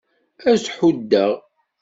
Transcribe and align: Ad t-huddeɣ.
Ad 0.49 0.57
t-huddeɣ. 0.63 1.31